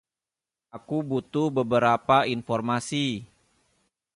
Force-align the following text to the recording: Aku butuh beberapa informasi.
Aku 0.77 0.97
butuh 1.09 1.47
beberapa 1.57 2.17
informasi. 2.35 3.05